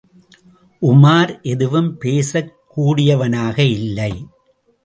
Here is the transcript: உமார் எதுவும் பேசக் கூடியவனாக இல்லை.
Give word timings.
உமார் 0.81 1.41
எதுவும் 1.41 1.97
பேசக் 1.97 2.53
கூடியவனாக 2.67 3.63
இல்லை. 3.63 4.13